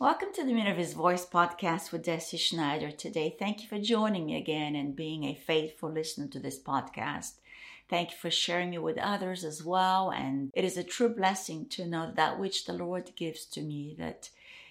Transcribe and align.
Welcome 0.00 0.32
to 0.32 0.46
the 0.46 0.54
His 0.54 0.94
Voice 0.94 1.26
podcast 1.26 1.92
with 1.92 2.06
Deci 2.06 2.38
Schneider 2.38 2.90
today. 2.90 3.36
Thank 3.38 3.60
you 3.60 3.68
for 3.68 3.78
joining 3.78 4.24
me 4.24 4.36
again 4.38 4.74
and 4.74 4.96
being 4.96 5.24
a 5.24 5.34
faithful 5.34 5.92
listener 5.92 6.26
to 6.28 6.40
this 6.40 6.58
podcast. 6.58 7.32
Thank 7.90 8.12
you 8.12 8.16
for 8.16 8.30
sharing 8.30 8.70
me 8.70 8.78
with 8.78 8.96
others 8.96 9.44
as 9.44 9.62
well. 9.62 10.10
And 10.10 10.52
it 10.54 10.64
is 10.64 10.78
a 10.78 10.82
true 10.82 11.10
blessing 11.10 11.66
to 11.72 11.86
know 11.86 12.10
that 12.16 12.40
which 12.40 12.64
the 12.64 12.72
Lord 12.72 13.14
gives 13.14 13.44
to 13.44 13.60
me 13.60 13.94
that 13.98 14.30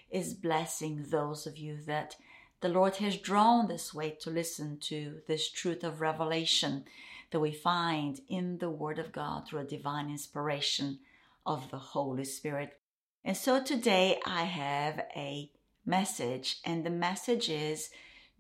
is 0.10 0.34
blessing 0.34 1.06
those 1.10 1.46
of 1.46 1.60
you 1.60 1.78
that 1.86 2.16
the 2.62 2.70
Lord 2.70 2.96
has 2.96 3.16
drawn 3.16 3.68
this 3.68 3.94
way 3.94 4.18
to 4.22 4.32
listen 4.32 4.80
to 4.80 5.22
this 5.28 5.48
truth 5.48 5.84
of 5.84 6.02
revelation 6.02 6.86
that 7.30 7.40
we 7.40 7.52
find 7.52 8.20
in 8.30 8.58
the 8.58 8.72
Word 8.72 8.98
of 8.98 9.12
God 9.12 9.48
through 9.48 9.60
a 9.60 9.64
divine 9.64 10.10
inspiration 10.10 10.98
of 11.46 11.70
the 11.70 11.78
Holy 11.78 12.26
Spirit. 12.26 12.79
And 13.24 13.36
so 13.36 13.62
today 13.62 14.20
I 14.26 14.44
have 14.44 15.06
a 15.16 15.52
message, 15.86 16.60
and 16.66 16.86
the 16.86 16.90
message 16.90 17.50
is 17.50 17.90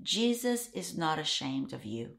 Jesus 0.01 0.69
is 0.73 0.97
not 0.97 1.19
ashamed 1.19 1.73
of 1.73 1.83
you. 1.83 2.11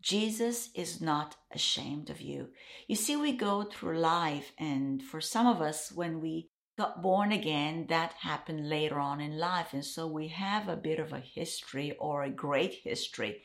Jesus 0.00 0.70
is 0.74 1.00
not 1.00 1.36
ashamed 1.52 2.10
of 2.10 2.20
you. 2.20 2.48
You 2.86 2.94
see, 2.94 3.16
we 3.16 3.32
go 3.32 3.62
through 3.62 3.98
life, 3.98 4.52
and 4.58 5.02
for 5.02 5.20
some 5.20 5.46
of 5.46 5.60
us, 5.60 5.90
when 5.90 6.20
we 6.20 6.50
got 6.76 7.02
born 7.02 7.32
again, 7.32 7.86
that 7.88 8.12
happened 8.20 8.68
later 8.68 9.00
on 9.00 9.20
in 9.20 9.36
life. 9.36 9.72
And 9.72 9.84
so 9.84 10.06
we 10.06 10.28
have 10.28 10.68
a 10.68 10.76
bit 10.76 11.00
of 11.00 11.12
a 11.12 11.18
history 11.18 11.96
or 11.98 12.22
a 12.22 12.30
great 12.30 12.74
history 12.84 13.42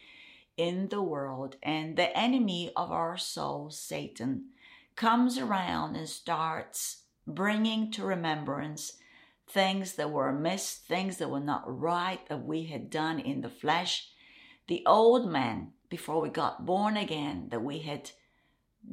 in 0.56 0.90
the 0.90 1.02
world. 1.02 1.56
And 1.64 1.98
the 1.98 2.16
enemy 2.16 2.72
of 2.76 2.92
our 2.92 3.18
soul, 3.18 3.72
Satan, 3.72 4.50
comes 4.96 5.40
around 5.40 5.96
and 5.96 6.08
starts 6.08 7.03
bringing 7.28 7.92
to 7.92 8.04
remembrance 8.04 8.94
things 9.50 9.94
that 9.94 10.12
were 10.12 10.30
amiss, 10.30 10.76
things 10.76 11.18
that 11.18 11.30
were 11.30 11.40
not 11.40 11.64
right 11.66 12.28
that 12.28 12.46
we 12.46 12.66
had 12.66 12.90
done 12.90 13.20
in 13.20 13.42
the 13.42 13.50
flesh, 13.50 14.10
the 14.68 14.84
old 14.86 15.30
man 15.30 15.72
before 15.90 16.22
we 16.22 16.30
got 16.30 16.66
born 16.66 16.98
again 16.98 17.48
that 17.52 17.64
we 17.64 17.80
had 17.80 18.12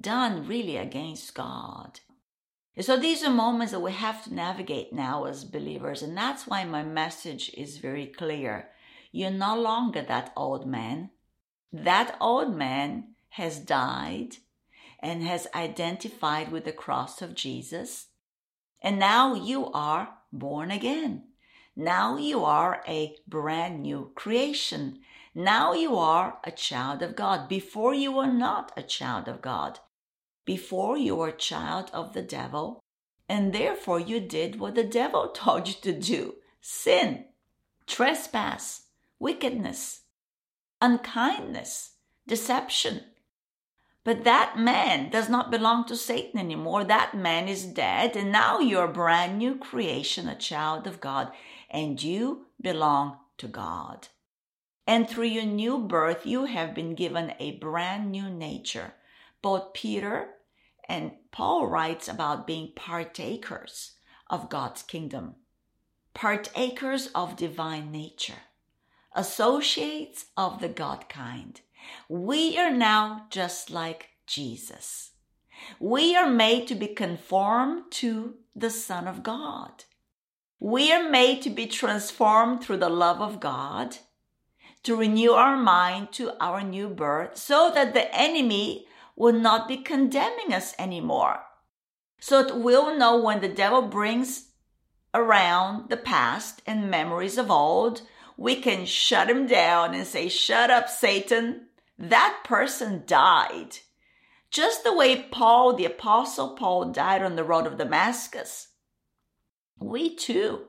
done 0.00 0.46
really 0.46 0.76
against 0.76 1.34
God. 1.34 2.00
And 2.76 2.84
so 2.84 2.96
these 2.96 3.22
are 3.24 3.30
moments 3.30 3.72
that 3.72 3.80
we 3.80 3.92
have 3.92 4.24
to 4.24 4.34
navigate 4.34 4.92
now 4.92 5.24
as 5.24 5.44
believers, 5.44 6.02
and 6.02 6.16
that's 6.16 6.46
why 6.46 6.64
my 6.64 6.82
message 6.82 7.50
is 7.56 7.78
very 7.78 8.06
clear. 8.06 8.68
You're 9.12 9.30
no 9.30 9.58
longer 9.58 10.02
that 10.02 10.32
old 10.36 10.66
man. 10.66 11.10
That 11.72 12.16
old 12.20 12.54
man 12.54 13.14
has 13.30 13.58
died 13.58 14.36
and 15.00 15.22
has 15.22 15.46
identified 15.54 16.52
with 16.52 16.64
the 16.64 16.72
cross 16.72 17.22
of 17.22 17.34
Jesus. 17.34 18.06
And 18.82 18.98
now 18.98 19.34
you 19.34 19.70
are 19.72 20.18
born 20.32 20.70
again. 20.70 21.24
Now 21.76 22.16
you 22.16 22.44
are 22.44 22.82
a 22.86 23.16
brand 23.26 23.82
new 23.82 24.12
creation. 24.14 25.00
Now 25.34 25.72
you 25.72 25.96
are 25.96 26.38
a 26.44 26.50
child 26.50 27.02
of 27.02 27.16
God. 27.16 27.48
Before 27.48 27.94
you 27.94 28.12
were 28.12 28.32
not 28.32 28.72
a 28.76 28.82
child 28.82 29.28
of 29.28 29.40
God. 29.40 29.78
Before 30.44 30.96
you 30.96 31.16
were 31.16 31.28
a 31.28 31.32
child 31.32 31.90
of 31.92 32.12
the 32.12 32.22
devil. 32.22 32.80
And 33.28 33.52
therefore 33.52 34.00
you 34.00 34.20
did 34.20 34.58
what 34.58 34.74
the 34.74 34.84
devil 34.84 35.28
told 35.34 35.68
you 35.68 35.74
to 35.82 35.92
do 35.92 36.34
sin, 36.60 37.24
trespass, 37.86 38.82
wickedness, 39.18 40.02
unkindness, 40.80 41.92
deception, 42.26 43.02
but 44.02 44.24
that 44.24 44.58
man 44.58 45.10
does 45.10 45.28
not 45.28 45.50
belong 45.50 45.84
to 45.86 45.96
Satan 45.96 46.40
anymore. 46.40 46.84
That 46.84 47.14
man 47.14 47.48
is 47.48 47.64
dead, 47.64 48.16
and 48.16 48.32
now 48.32 48.58
you're 48.58 48.84
a 48.84 48.92
brand 48.92 49.38
new 49.38 49.56
creation, 49.56 50.28
a 50.28 50.34
child 50.34 50.86
of 50.86 51.00
God, 51.00 51.30
and 51.70 52.02
you 52.02 52.46
belong 52.60 53.18
to 53.38 53.46
God. 53.46 54.08
And 54.86 55.08
through 55.08 55.26
your 55.26 55.44
new 55.44 55.78
birth, 55.78 56.24
you 56.26 56.46
have 56.46 56.74
been 56.74 56.94
given 56.94 57.34
a 57.38 57.58
brand 57.58 58.10
new 58.10 58.30
nature. 58.30 58.94
Both 59.42 59.74
Peter 59.74 60.30
and 60.88 61.12
Paul 61.30 61.66
writes 61.68 62.08
about 62.08 62.46
being 62.46 62.72
partakers 62.74 63.92
of 64.28 64.48
God's 64.48 64.82
kingdom, 64.82 65.36
partakers 66.14 67.08
of 67.08 67.36
divine 67.36 67.92
nature, 67.92 68.42
associates 69.14 70.26
of 70.36 70.60
the 70.60 70.68
God 70.68 71.08
kind 71.08 71.60
we 72.08 72.58
are 72.58 72.70
now 72.70 73.26
just 73.30 73.70
like 73.70 74.08
Jesus. 74.26 75.10
We 75.78 76.16
are 76.16 76.28
made 76.28 76.66
to 76.68 76.74
be 76.74 76.88
conformed 76.88 77.90
to 77.92 78.34
the 78.54 78.70
Son 78.70 79.06
of 79.06 79.22
God. 79.22 79.84
We 80.58 80.92
are 80.92 81.08
made 81.08 81.42
to 81.42 81.50
be 81.50 81.66
transformed 81.66 82.62
through 82.62 82.78
the 82.78 82.88
love 82.88 83.20
of 83.20 83.40
God, 83.40 83.96
to 84.82 84.96
renew 84.96 85.32
our 85.32 85.56
mind 85.56 86.12
to 86.12 86.32
our 86.42 86.62
new 86.62 86.88
birth, 86.88 87.36
so 87.36 87.70
that 87.74 87.94
the 87.94 88.14
enemy 88.14 88.86
will 89.16 89.32
not 89.32 89.68
be 89.68 89.78
condemning 89.78 90.52
us 90.52 90.74
anymore. 90.78 91.40
So 92.20 92.42
that 92.42 92.58
we'll 92.58 92.96
know 92.96 93.20
when 93.20 93.40
the 93.40 93.48
devil 93.48 93.82
brings 93.82 94.48
around 95.14 95.88
the 95.88 95.96
past 95.96 96.62
and 96.66 96.90
memories 96.90 97.38
of 97.38 97.50
old, 97.50 98.02
we 98.36 98.56
can 98.56 98.86
shut 98.86 99.28
him 99.28 99.46
down 99.46 99.94
and 99.94 100.06
say, 100.06 100.28
Shut 100.28 100.70
up, 100.70 100.88
Satan 100.88 101.66
that 102.00 102.40
person 102.44 103.04
died. 103.06 103.78
Just 104.50 104.82
the 104.82 104.96
way 104.96 105.22
Paul, 105.22 105.74
the 105.74 105.84
apostle 105.84 106.56
Paul, 106.56 106.92
died 106.92 107.22
on 107.22 107.36
the 107.36 107.44
road 107.44 107.66
of 107.66 107.76
Damascus. 107.76 108.68
We 109.78 110.16
too 110.16 110.62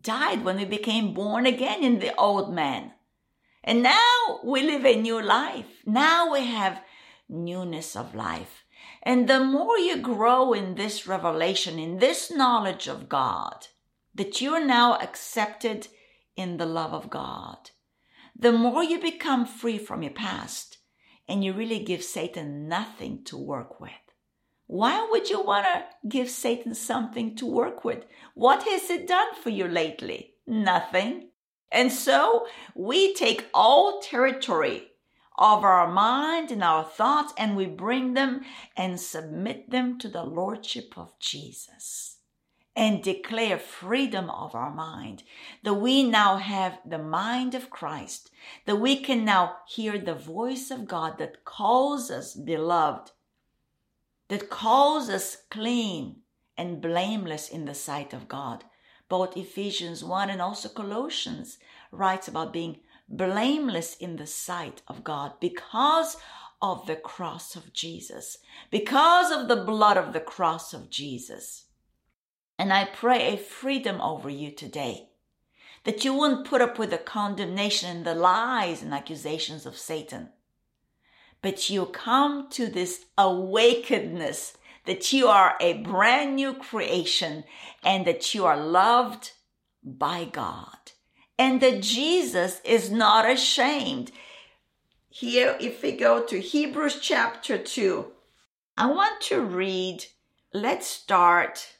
died 0.00 0.44
when 0.44 0.56
we 0.56 0.64
became 0.64 1.14
born 1.14 1.46
again 1.46 1.82
in 1.82 1.98
the 1.98 2.14
old 2.16 2.54
man. 2.54 2.92
And 3.64 3.82
now 3.82 4.40
we 4.44 4.62
live 4.62 4.84
a 4.84 5.00
new 5.00 5.20
life. 5.20 5.66
Now 5.84 6.32
we 6.32 6.44
have 6.44 6.82
newness 7.28 7.96
of 7.96 8.14
life. 8.14 8.64
And 9.02 9.28
the 9.28 9.40
more 9.40 9.78
you 9.78 9.96
grow 9.96 10.52
in 10.52 10.74
this 10.74 11.06
revelation, 11.06 11.78
in 11.78 11.98
this 11.98 12.30
knowledge 12.30 12.86
of 12.86 13.08
God, 13.08 13.66
that 14.14 14.40
you're 14.40 14.64
now 14.64 14.98
accepted 14.98 15.88
in 16.36 16.58
the 16.58 16.66
love 16.66 16.92
of 16.92 17.10
God, 17.10 17.70
the 18.38 18.52
more 18.52 18.84
you 18.84 19.00
become 19.00 19.44
free 19.44 19.78
from 19.78 20.02
your 20.02 20.12
past 20.12 20.78
and 21.26 21.42
you 21.42 21.52
really 21.52 21.82
give 21.82 22.02
Satan 22.02 22.68
nothing 22.68 23.24
to 23.24 23.36
work 23.36 23.80
with. 23.80 23.90
Why 24.66 25.06
would 25.10 25.28
you 25.28 25.42
want 25.42 25.66
to 25.66 26.08
give 26.08 26.30
Satan 26.30 26.74
something 26.74 27.34
to 27.36 27.46
work 27.46 27.84
with? 27.84 28.04
What 28.34 28.62
has 28.64 28.90
it 28.90 29.08
done 29.08 29.34
for 29.42 29.50
you 29.50 29.66
lately? 29.66 30.34
Nothing. 30.46 31.30
And 31.72 31.90
so 31.90 32.46
we 32.74 33.14
take 33.14 33.46
all 33.52 34.00
territory 34.00 34.88
of 35.36 35.64
our 35.64 35.90
mind 35.90 36.50
and 36.50 36.62
our 36.62 36.84
thoughts 36.84 37.32
and 37.36 37.56
we 37.56 37.66
bring 37.66 38.14
them 38.14 38.42
and 38.76 39.00
submit 39.00 39.70
them 39.70 39.98
to 39.98 40.08
the 40.08 40.24
Lordship 40.24 40.94
of 40.96 41.18
Jesus 41.18 42.17
and 42.76 43.02
declare 43.02 43.58
freedom 43.58 44.30
of 44.30 44.54
our 44.54 44.72
mind, 44.72 45.24
that 45.64 45.74
we 45.74 46.02
now 46.04 46.36
have 46.36 46.78
the 46.86 46.98
mind 46.98 47.54
of 47.54 47.70
Christ, 47.70 48.30
that 48.66 48.76
we 48.76 48.96
can 48.96 49.24
now 49.24 49.56
hear 49.66 49.98
the 49.98 50.14
voice 50.14 50.70
of 50.70 50.86
God 50.86 51.18
that 51.18 51.44
calls 51.44 52.10
us 52.10 52.34
beloved, 52.34 53.10
that 54.28 54.48
calls 54.48 55.08
us 55.08 55.38
clean 55.50 56.20
and 56.56 56.80
blameless 56.80 57.48
in 57.48 57.64
the 57.64 57.74
sight 57.74 58.12
of 58.12 58.28
God. 58.28 58.64
Both 59.08 59.36
Ephesians 59.36 60.04
1 60.04 60.30
and 60.30 60.42
also 60.42 60.68
Colossians 60.68 61.58
writes 61.90 62.28
about 62.28 62.52
being 62.52 62.80
blameless 63.08 63.96
in 63.96 64.16
the 64.16 64.26
sight 64.26 64.82
of 64.86 65.02
God 65.02 65.32
because 65.40 66.16
of 66.60 66.86
the 66.86 66.96
cross 66.96 67.56
of 67.56 67.72
Jesus, 67.72 68.38
because 68.70 69.30
of 69.30 69.48
the 69.48 69.64
blood 69.64 69.96
of 69.96 70.12
the 70.12 70.20
cross 70.20 70.74
of 70.74 70.90
Jesus. 70.90 71.64
And 72.58 72.72
I 72.72 72.86
pray 72.86 73.34
a 73.34 73.36
freedom 73.36 74.00
over 74.00 74.28
you 74.28 74.50
today. 74.50 75.10
That 75.84 76.04
you 76.04 76.12
won't 76.12 76.46
put 76.46 76.60
up 76.60 76.78
with 76.78 76.90
the 76.90 76.98
condemnation 76.98 77.88
and 77.88 78.04
the 78.04 78.14
lies 78.14 78.82
and 78.82 78.92
accusations 78.92 79.64
of 79.64 79.78
Satan. 79.78 80.30
But 81.40 81.70
you 81.70 81.86
come 81.86 82.50
to 82.50 82.66
this 82.66 83.06
awakenedness 83.16 84.56
that 84.86 85.12
you 85.12 85.28
are 85.28 85.54
a 85.60 85.74
brand 85.74 86.34
new 86.34 86.54
creation 86.54 87.44
and 87.84 88.06
that 88.06 88.34
you 88.34 88.44
are 88.44 88.56
loved 88.56 89.32
by 89.84 90.24
God. 90.24 90.92
And 91.38 91.60
that 91.60 91.82
Jesus 91.82 92.60
is 92.64 92.90
not 92.90 93.30
ashamed. 93.30 94.10
Here, 95.08 95.56
if 95.60 95.82
we 95.82 95.92
go 95.92 96.24
to 96.24 96.40
Hebrews 96.40 96.98
chapter 97.00 97.56
2, 97.56 98.06
I 98.76 98.86
want 98.86 99.20
to 99.22 99.40
read, 99.40 100.04
let's 100.52 100.86
start 100.86 101.77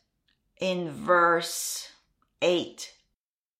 in 0.60 0.90
verse 0.90 1.88
8. 2.42 2.92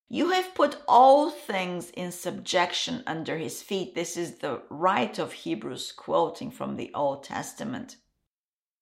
You 0.08 0.30
have 0.30 0.54
put 0.54 0.82
all 0.88 1.30
things 1.30 1.90
in 1.90 2.12
subjection 2.12 3.02
under 3.06 3.36
his 3.36 3.62
feet. 3.62 3.94
This 3.94 4.16
is 4.16 4.36
the 4.36 4.62
writer 4.70 5.22
of 5.22 5.32
Hebrews 5.32 5.92
quoting 5.92 6.50
from 6.50 6.76
the 6.76 6.90
Old 6.94 7.24
Testament. 7.24 7.96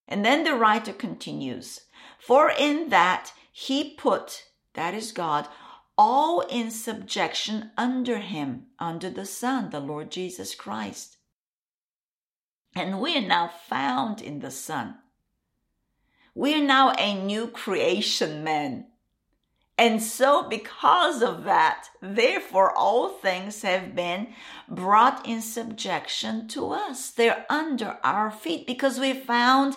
And 0.06 0.24
then 0.24 0.44
the 0.44 0.54
writer 0.54 0.92
continues 0.92 1.80
For 2.18 2.50
in 2.50 2.90
that 2.90 3.32
he 3.52 3.94
put, 3.94 4.44
that 4.74 4.94
is 4.94 5.10
God, 5.10 5.48
all 5.98 6.40
in 6.42 6.70
subjection 6.70 7.70
under 7.76 8.18
him, 8.18 8.66
under 8.78 9.10
the 9.10 9.26
Son, 9.26 9.70
the 9.70 9.80
Lord 9.80 10.10
Jesus 10.10 10.54
Christ. 10.54 11.16
And 12.76 13.00
we 13.00 13.16
are 13.16 13.26
now 13.26 13.48
found 13.48 14.20
in 14.20 14.40
the 14.40 14.50
Son. 14.50 14.98
We 16.36 16.54
are 16.54 16.62
now 16.62 16.92
a 16.98 17.14
new 17.14 17.46
creation, 17.46 18.44
man. 18.44 18.88
And 19.78 20.02
so, 20.02 20.46
because 20.46 21.22
of 21.22 21.44
that, 21.44 21.88
therefore, 22.02 22.76
all 22.76 23.08
things 23.08 23.62
have 23.62 23.94
been 23.94 24.28
brought 24.68 25.26
in 25.26 25.40
subjection 25.40 26.46
to 26.48 26.72
us. 26.72 27.10
They're 27.10 27.46
under 27.48 27.96
our 28.04 28.30
feet 28.30 28.66
because 28.66 29.00
we 29.00 29.14
found 29.14 29.76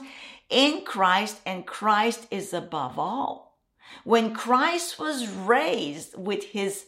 in 0.50 0.83
Christ, 0.83 1.39
and 1.45 1.65
Christ 1.65 2.27
is 2.29 2.53
above 2.53 3.00
all. 3.00 3.57
When 4.03 4.33
Christ 4.33 5.00
was 5.00 5.29
raised 5.29 6.17
with 6.17 6.44
his 6.44 6.88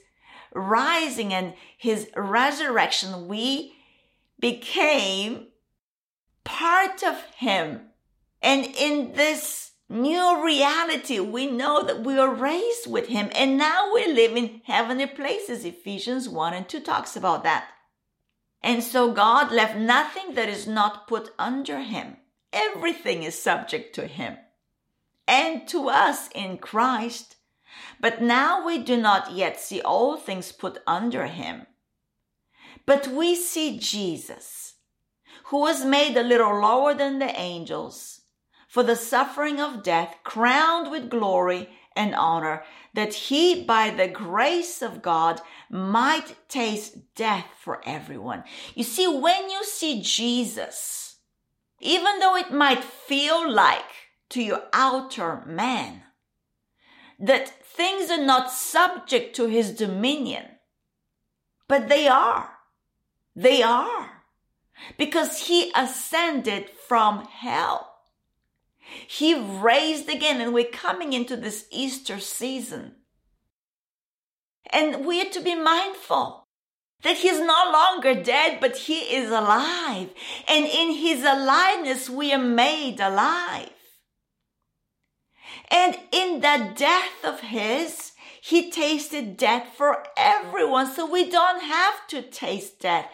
rising 0.53 1.33
and 1.33 1.53
his 1.77 2.09
resurrection, 2.17 3.29
we 3.29 3.73
became 4.37 5.47
part 6.43 7.03
of 7.03 7.23
him. 7.37 7.90
And 8.41 8.65
in 8.65 9.13
this 9.13 9.71
new 9.91 10.43
reality. 10.43 11.19
We 11.19 11.47
know 11.47 11.83
that 11.83 12.03
we 12.03 12.17
are 12.17 12.33
raised 12.33 12.89
with 12.89 13.07
him 13.07 13.29
and 13.35 13.57
now 13.57 13.93
we 13.93 14.07
live 14.07 14.35
in 14.37 14.61
heavenly 14.63 15.05
places. 15.05 15.65
Ephesians 15.65 16.29
1 16.29 16.53
and 16.53 16.67
2 16.67 16.79
talks 16.79 17.15
about 17.15 17.43
that. 17.43 17.67
And 18.63 18.83
so 18.83 19.11
God 19.11 19.51
left 19.51 19.77
nothing 19.77 20.35
that 20.35 20.47
is 20.47 20.65
not 20.65 21.07
put 21.07 21.33
under 21.37 21.81
him. 21.81 22.17
Everything 22.53 23.23
is 23.23 23.41
subject 23.41 23.93
to 23.95 24.07
him 24.07 24.37
and 25.27 25.67
to 25.67 25.89
us 25.89 26.29
in 26.33 26.57
Christ. 26.57 27.35
But 27.99 28.21
now 28.21 28.65
we 28.65 28.77
do 28.77 28.97
not 28.97 29.31
yet 29.33 29.59
see 29.59 29.81
all 29.81 30.17
things 30.17 30.51
put 30.51 30.79
under 30.87 31.27
him. 31.27 31.65
But 32.85 33.07
we 33.07 33.35
see 33.35 33.77
Jesus, 33.77 34.75
who 35.45 35.59
was 35.59 35.85
made 35.85 36.17
a 36.17 36.23
little 36.23 36.59
lower 36.59 36.93
than 36.93 37.19
the 37.19 37.39
angels 37.39 38.20
for 38.71 38.83
the 38.83 38.95
suffering 38.95 39.59
of 39.59 39.83
death, 39.83 40.15
crowned 40.23 40.89
with 40.89 41.09
glory 41.09 41.67
and 41.93 42.15
honor, 42.15 42.63
that 42.93 43.13
he, 43.13 43.65
by 43.65 43.89
the 43.89 44.07
grace 44.07 44.81
of 44.81 45.01
God, 45.01 45.41
might 45.69 46.37
taste 46.47 47.13
death 47.13 47.47
for 47.59 47.81
everyone. 47.85 48.45
You 48.73 48.85
see, 48.85 49.09
when 49.09 49.49
you 49.49 49.65
see 49.65 50.01
Jesus, 50.01 51.17
even 51.81 52.19
though 52.19 52.37
it 52.37 52.53
might 52.53 52.81
feel 52.81 53.51
like 53.51 53.91
to 54.29 54.41
your 54.41 54.63
outer 54.71 55.43
man 55.45 56.03
that 57.19 57.49
things 57.49 58.09
are 58.09 58.23
not 58.23 58.53
subject 58.53 59.35
to 59.35 59.47
his 59.47 59.71
dominion, 59.71 60.45
but 61.67 61.89
they 61.89 62.07
are. 62.07 62.51
They 63.35 63.61
are. 63.61 64.23
Because 64.97 65.47
he 65.47 65.73
ascended 65.75 66.69
from 66.87 67.25
hell. 67.25 67.90
He 69.07 69.33
raised 69.33 70.09
again, 70.09 70.41
and 70.41 70.53
we're 70.53 70.65
coming 70.65 71.13
into 71.13 71.35
this 71.35 71.65
Easter 71.71 72.19
season. 72.19 72.95
And 74.69 75.05
we 75.05 75.21
are 75.21 75.29
to 75.31 75.41
be 75.41 75.55
mindful 75.55 76.47
that 77.03 77.17
he's 77.17 77.39
no 77.39 77.71
longer 77.73 78.21
dead, 78.21 78.59
but 78.61 78.77
he 78.77 78.99
is 79.15 79.29
alive. 79.29 80.09
And 80.47 80.65
in 80.65 80.91
his 80.91 81.23
aliveness, 81.23 82.09
we 82.09 82.31
are 82.31 82.37
made 82.37 82.99
alive. 82.99 83.69
And 85.69 85.97
in 86.11 86.41
that 86.41 86.75
death 86.75 87.23
of 87.23 87.39
his, 87.41 88.11
he 88.41 88.71
tasted 88.71 89.37
death 89.37 89.67
for 89.75 90.03
everyone, 90.17 90.93
so 90.93 91.09
we 91.09 91.29
don't 91.29 91.63
have 91.63 92.07
to 92.07 92.21
taste 92.21 92.79
death. 92.79 93.07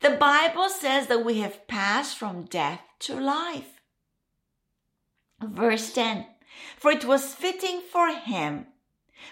The 0.00 0.10
Bible 0.10 0.68
says 0.68 1.08
that 1.08 1.24
we 1.24 1.40
have 1.40 1.66
passed 1.68 2.16
from 2.16 2.44
death 2.44 2.80
to 3.00 3.20
life. 3.20 3.69
Verse 5.42 5.92
10 5.94 6.26
For 6.76 6.90
it 6.90 7.04
was 7.04 7.34
fitting 7.34 7.80
for 7.80 8.08
him, 8.08 8.66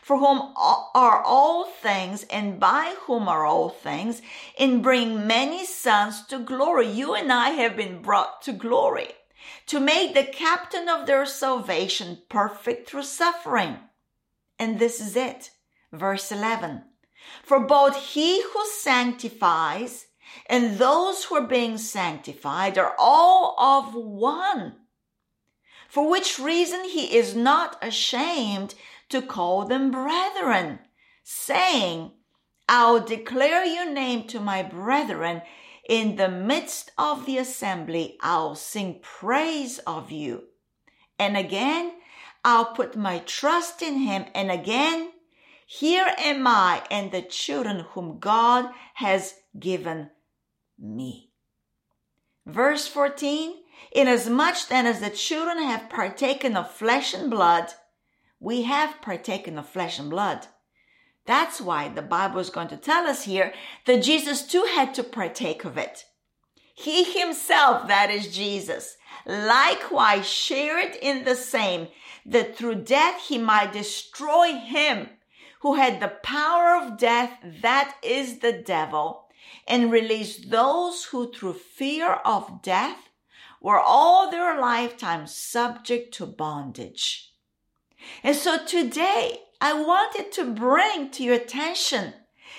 for 0.02 0.18
whom 0.18 0.54
are 0.56 1.22
all 1.22 1.66
things, 1.66 2.24
and 2.24 2.58
by 2.58 2.94
whom 3.02 3.28
are 3.28 3.44
all 3.44 3.68
things, 3.68 4.22
in 4.56 4.80
bring 4.80 5.26
many 5.26 5.66
sons 5.66 6.24
to 6.26 6.38
glory. 6.38 6.88
You 6.88 7.14
and 7.14 7.30
I 7.30 7.50
have 7.50 7.76
been 7.76 8.00
brought 8.00 8.40
to 8.42 8.52
glory, 8.52 9.08
to 9.66 9.80
make 9.80 10.14
the 10.14 10.24
captain 10.24 10.88
of 10.88 11.06
their 11.06 11.26
salvation 11.26 12.22
perfect 12.30 12.88
through 12.88 13.02
suffering. 13.02 13.76
And 14.58 14.78
this 14.78 15.00
is 15.00 15.14
it. 15.14 15.50
Verse 15.92 16.32
11. 16.32 16.84
For 17.42 17.60
both 17.60 17.96
he 17.96 18.42
who 18.42 18.66
sanctifies 18.66 20.06
and 20.46 20.78
those 20.78 21.24
who 21.24 21.34
are 21.36 21.46
being 21.46 21.76
sanctified 21.78 22.78
are 22.78 22.94
all 22.98 23.54
of 23.58 23.94
one 23.94 24.76
for 25.88 26.08
which 26.08 26.38
reason 26.38 26.84
he 26.84 27.16
is 27.16 27.34
not 27.34 27.78
ashamed 27.82 28.74
to 29.08 29.22
call 29.22 29.64
them 29.64 29.90
brethren, 29.90 30.78
saying, 31.24 32.12
I'll 32.68 33.00
declare 33.00 33.64
your 33.64 33.90
name 33.90 34.26
to 34.28 34.38
my 34.38 34.62
brethren. 34.62 35.42
In 35.88 36.16
the 36.16 36.28
midst 36.28 36.92
of 36.98 37.24
the 37.24 37.38
assembly, 37.38 38.18
I'll 38.20 38.54
sing 38.54 39.00
praise 39.02 39.78
of 39.80 40.12
you. 40.12 40.44
And 41.18 41.34
again, 41.34 41.92
I'll 42.44 42.66
put 42.74 42.94
my 42.94 43.20
trust 43.20 43.80
in 43.80 44.00
him. 44.00 44.26
And 44.34 44.50
again, 44.50 45.12
here 45.66 46.12
am 46.18 46.46
I 46.46 46.82
and 46.90 47.10
the 47.10 47.22
children 47.22 47.86
whom 47.90 48.18
God 48.18 48.66
has 48.94 49.34
given 49.58 50.10
me. 50.78 51.30
Verse 52.46 52.86
14 52.86 53.54
Inasmuch 53.92 54.68
then 54.68 54.86
as 54.86 55.00
the 55.00 55.10
children 55.10 55.62
have 55.62 55.90
partaken 55.90 56.56
of 56.56 56.70
flesh 56.70 57.14
and 57.14 57.30
blood, 57.30 57.72
we 58.40 58.62
have 58.62 59.02
partaken 59.02 59.58
of 59.58 59.68
flesh 59.68 59.98
and 59.98 60.10
blood. 60.10 60.46
That's 61.26 61.60
why 61.60 61.88
the 61.88 62.02
Bible 62.02 62.40
is 62.40 62.50
going 62.50 62.68
to 62.68 62.76
tell 62.76 63.06
us 63.06 63.24
here 63.24 63.52
that 63.86 64.02
Jesus 64.02 64.46
too 64.46 64.66
had 64.74 64.94
to 64.94 65.02
partake 65.02 65.64
of 65.64 65.76
it. 65.76 66.04
He 66.74 67.04
himself, 67.04 67.88
that 67.88 68.10
is 68.10 68.34
Jesus, 68.34 68.96
likewise 69.26 70.28
shared 70.28 70.94
in 70.94 71.24
the 71.24 71.34
same, 71.34 71.88
that 72.24 72.56
through 72.56 72.84
death 72.84 73.26
he 73.28 73.36
might 73.36 73.72
destroy 73.72 74.52
him 74.52 75.08
who 75.60 75.74
had 75.74 76.00
the 76.00 76.16
power 76.22 76.76
of 76.76 76.98
death, 76.98 77.32
that 77.62 77.96
is 78.02 78.38
the 78.38 78.52
devil, 78.52 79.24
and 79.66 79.90
release 79.90 80.38
those 80.38 81.04
who 81.04 81.32
through 81.32 81.54
fear 81.54 82.12
of 82.24 82.62
death 82.62 83.07
were 83.60 83.80
all 83.80 84.30
their 84.30 84.60
lifetime 84.60 85.26
subject 85.26 86.14
to 86.14 86.26
bondage. 86.26 87.32
And 88.22 88.36
so 88.36 88.64
today 88.64 89.40
I 89.60 89.72
wanted 89.72 90.32
to 90.32 90.52
bring 90.52 91.10
to 91.10 91.24
your 91.24 91.34
attention 91.34 92.14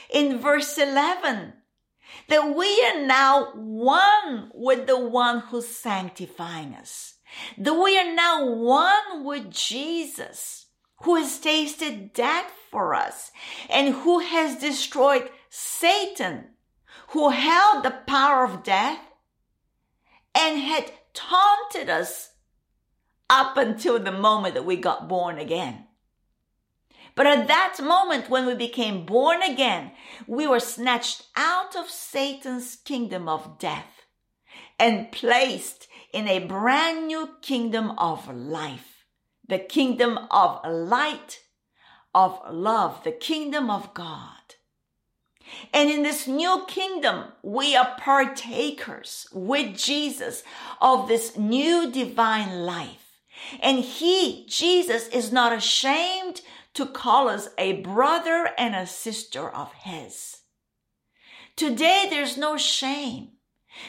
in 0.10 0.40
verse 0.40 0.78
11 0.78 1.54
that 2.28 2.56
we 2.56 2.84
are 2.86 3.06
now 3.06 3.52
one 3.54 4.52
with 4.54 4.88
the 4.88 5.00
one 5.00 5.40
who's 5.40 5.68
sanctifying 5.68 6.74
us. 6.74 7.16
That 7.58 7.74
we 7.74 7.98
are 7.98 8.14
now 8.14 8.50
one 8.50 9.24
with 9.24 9.52
Jesus 9.52 10.68
who 11.04 11.16
has 11.16 11.40
tasted 11.40 12.14
death 12.14 12.52
for 12.72 12.94
us 12.94 13.32
and 13.70 13.94
who 13.94 14.20
has 14.20 14.60
destroyed 14.60 15.30
Satan, 15.50 16.50
who 17.10 17.30
held 17.30 17.84
the 17.84 17.92
power 18.06 18.44
of 18.44 18.64
death 18.64 19.00
and 20.36 20.60
had 20.60 20.92
taunted 21.14 21.90
us 21.90 22.32
up 23.30 23.58
until 23.58 24.00
the 24.00 24.12
moment 24.12 24.56
that 24.56 24.66
we 24.66 24.76
got 24.76 25.08
born 25.08 25.38
again. 25.38 25.86
But 27.16 27.28
at 27.28 27.48
that 27.48 27.78
moment, 27.82 28.30
when 28.30 28.46
we 28.46 28.56
became 28.56 29.06
born 29.06 29.42
again, 29.42 29.92
we 30.26 30.48
were 30.48 30.60
snatched 30.60 31.28
out 31.36 31.76
of 31.76 31.90
Satan's 31.90 32.78
kingdom 32.78 33.28
of 33.28 33.60
death 33.60 34.06
and 34.80 35.12
placed 35.12 35.88
in 36.14 36.28
a 36.28 36.46
brand 36.46 37.08
new 37.08 37.30
kingdom 37.42 37.92
of 37.98 38.34
life, 38.34 39.06
the 39.48 39.60
kingdom 39.60 40.18
of 40.32 40.62
light, 40.66 41.42
of 42.16 42.40
love, 42.50 43.04
the 43.04 43.12
kingdom 43.12 43.70
of 43.70 43.94
God. 43.94 44.39
And 45.74 45.90
in 45.90 46.04
this 46.04 46.28
new 46.28 46.66
kingdom, 46.68 47.26
we 47.44 47.76
are 47.76 47.96
partakers 47.98 49.28
with 49.32 49.78
Jesus 49.78 50.44
of 50.82 51.08
this 51.08 51.38
new 51.38 51.92
divine 51.92 52.64
life. 52.66 53.22
And 53.62 53.80
he, 53.80 54.46
Jesus, 54.48 55.08
is 55.08 55.32
not 55.32 55.54
ashamed 55.54 56.42
to 56.74 56.86
call 56.86 57.30
us 57.30 57.50
a 57.58 57.82
brother 57.82 58.50
and 58.58 58.76
a 58.76 58.86
sister 58.86 59.50
of 59.50 59.74
his. 59.74 60.38
Today, 61.56 62.08
there's 62.10 62.38
no 62.38 62.58
shame. 62.58 63.30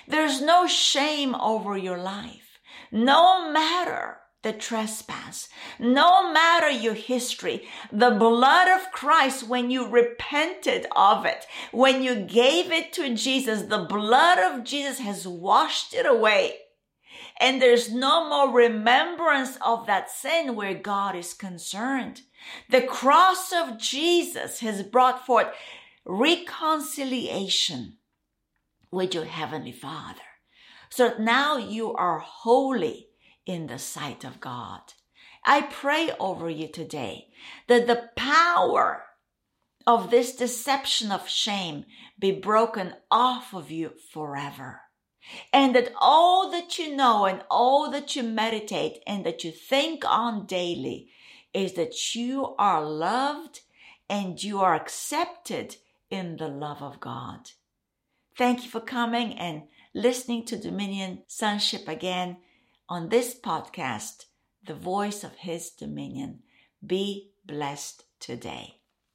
There's 0.06 0.40
no 0.40 0.66
shame 0.66 1.34
over 1.34 1.76
your 1.76 1.98
life. 1.98 2.58
No 2.92 3.50
matter 3.52 4.18
the 4.42 4.52
trespass. 4.52 5.48
No 5.78 6.32
matter 6.32 6.70
your 6.70 6.94
history, 6.94 7.68
the 7.92 8.10
blood 8.10 8.68
of 8.68 8.90
Christ, 8.92 9.46
when 9.46 9.70
you 9.70 9.86
repented 9.86 10.86
of 10.96 11.26
it, 11.26 11.46
when 11.72 12.02
you 12.02 12.14
gave 12.14 12.72
it 12.72 12.92
to 12.94 13.14
Jesus, 13.14 13.62
the 13.62 13.86
blood 13.88 14.38
of 14.38 14.64
Jesus 14.64 14.98
has 15.00 15.26
washed 15.26 15.92
it 15.94 16.06
away. 16.06 16.56
And 17.38 17.60
there's 17.60 17.92
no 17.92 18.28
more 18.28 18.54
remembrance 18.54 19.58
of 19.64 19.86
that 19.86 20.10
sin 20.10 20.54
where 20.54 20.74
God 20.74 21.16
is 21.16 21.34
concerned. 21.34 22.22
The 22.70 22.82
cross 22.82 23.52
of 23.52 23.78
Jesus 23.78 24.60
has 24.60 24.82
brought 24.82 25.26
forth 25.26 25.48
reconciliation 26.04 27.98
with 28.90 29.14
your 29.14 29.26
Heavenly 29.26 29.72
Father. 29.72 30.20
So 30.88 31.14
now 31.18 31.56
you 31.56 31.92
are 31.94 32.18
holy 32.18 33.09
in 33.46 33.66
the 33.66 33.78
sight 33.78 34.24
of 34.24 34.40
God. 34.40 34.80
I 35.44 35.62
pray 35.62 36.10
over 36.18 36.50
you 36.50 36.68
today 36.68 37.28
that 37.68 37.86
the 37.86 38.10
power 38.16 39.04
of 39.86 40.10
this 40.10 40.36
deception 40.36 41.10
of 41.10 41.28
shame 41.28 41.84
be 42.18 42.30
broken 42.30 42.94
off 43.10 43.54
of 43.54 43.70
you 43.70 43.92
forever. 44.12 44.82
And 45.52 45.74
that 45.74 45.92
all 46.00 46.50
that 46.50 46.78
you 46.78 46.94
know 46.94 47.24
and 47.24 47.42
all 47.50 47.90
that 47.90 48.16
you 48.16 48.22
meditate 48.22 49.02
and 49.06 49.24
that 49.24 49.44
you 49.44 49.50
think 49.50 50.04
on 50.06 50.46
daily 50.46 51.08
is 51.54 51.74
that 51.74 52.14
you 52.14 52.54
are 52.58 52.84
loved 52.84 53.60
and 54.08 54.42
you 54.42 54.60
are 54.60 54.74
accepted 54.74 55.76
in 56.10 56.36
the 56.36 56.48
love 56.48 56.82
of 56.82 57.00
God. 57.00 57.50
Thank 58.36 58.64
you 58.64 58.70
for 58.70 58.80
coming 58.80 59.34
and 59.34 59.62
listening 59.94 60.44
to 60.46 60.58
Dominion 60.58 61.22
Sonship 61.26 61.88
again 61.88 62.38
on 62.90 63.08
this 63.08 63.38
podcast, 63.38 64.24
The 64.66 64.74
Voice 64.74 65.22
of 65.22 65.36
His 65.36 65.70
Dominion. 65.70 66.40
Be 66.84 67.30
blessed 67.46 68.04
today. 68.18 68.79